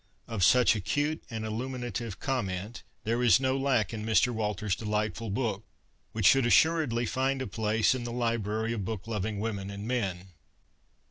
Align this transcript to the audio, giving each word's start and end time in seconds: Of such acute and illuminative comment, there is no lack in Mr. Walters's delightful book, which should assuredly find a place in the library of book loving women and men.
Of 0.27 0.43
such 0.43 0.75
acute 0.75 1.23
and 1.29 1.45
illuminative 1.45 2.19
comment, 2.19 2.81
there 3.03 3.21
is 3.21 3.39
no 3.39 3.55
lack 3.55 3.93
in 3.93 4.03
Mr. 4.03 4.33
Walters's 4.33 4.75
delightful 4.75 5.29
book, 5.29 5.63
which 6.11 6.25
should 6.25 6.47
assuredly 6.47 7.05
find 7.05 7.39
a 7.39 7.45
place 7.45 7.93
in 7.93 8.03
the 8.03 8.11
library 8.11 8.73
of 8.73 8.83
book 8.83 9.05
loving 9.05 9.39
women 9.39 9.69
and 9.69 9.87
men. 9.87 10.29